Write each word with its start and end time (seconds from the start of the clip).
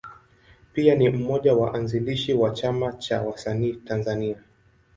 Pia 0.73 0.95
ni 0.95 1.09
mmoja 1.09 1.51
ya 1.51 1.57
waanzilishi 1.57 2.33
wa 2.33 2.51
Chama 2.51 2.91
cha 2.93 3.21
Wasanii 3.21 3.73
Tanzania. 3.73 4.43